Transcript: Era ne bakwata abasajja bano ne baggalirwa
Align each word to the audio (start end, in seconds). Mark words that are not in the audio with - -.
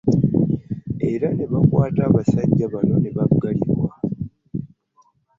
Era 1.11 1.27
ne 1.33 1.45
bakwata 1.51 2.01
abasajja 2.09 2.65
bano 2.73 2.95
ne 2.99 3.11
baggalirwa 3.17 3.91